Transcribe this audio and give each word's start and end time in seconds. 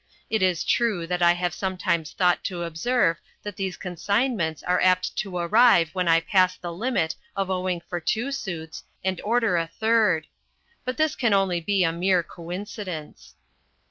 It 0.31 0.41
is 0.41 0.63
true 0.63 1.05
that 1.05 1.21
I 1.21 1.33
have 1.33 1.53
sometimes 1.53 2.13
thought 2.13 2.43
to 2.45 2.63
observe 2.63 3.17
that 3.43 3.55
these 3.55 3.77
consignments 3.77 4.63
are 4.63 4.81
apt 4.81 5.15
to 5.17 5.37
arrive 5.37 5.91
when 5.93 6.07
I 6.07 6.21
pass 6.21 6.57
the 6.57 6.73
limit 6.73 7.15
of 7.35 7.51
owing 7.51 7.81
for 7.87 7.99
two 7.99 8.31
suits 8.31 8.83
and 9.03 9.21
order 9.21 9.57
a 9.57 9.67
third. 9.67 10.25
But 10.85 10.97
this 10.97 11.15
can 11.15 11.33
only 11.35 11.61
be 11.61 11.83
a 11.83 11.91
mere 11.91 12.23
coincidence. 12.23 13.35